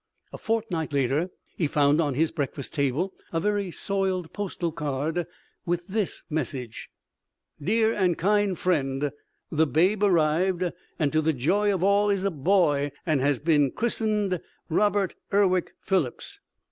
A 0.33 0.39
fortnight 0.39 0.93
later 0.93 1.29
he 1.57 1.67
found 1.67 2.01
on 2.01 2.15
his 2.15 2.31
breakfast 2.31 2.73
table 2.73 3.13
a 3.31 3.39
very 3.39 3.69
soiled 3.69 4.33
postal 4.33 4.71
card 4.71 5.27
with 5.63 5.85
this 5.85 6.23
message: 6.27 6.89
Dear 7.61 7.93
and 7.93 8.17
kind 8.17 8.57
friend, 8.57 9.11
the 9.51 9.67
babe 9.67 10.01
arrived 10.03 10.63
and 10.97 11.13
to 11.13 11.21
the 11.21 11.33
joy 11.33 11.71
of 11.71 11.83
all 11.83 12.09
is 12.09 12.23
a 12.23 12.31
boy 12.31 12.91
and 13.05 13.21
has 13.21 13.37
been 13.37 13.69
cristened 13.69 14.41
Robert 14.69 15.13
Urwick 15.31 15.75
Phillips. 15.83 16.39